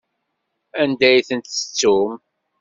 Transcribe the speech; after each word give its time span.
Anda 0.81 1.05
ay 1.09 1.19
tent-tettum? 1.27 2.11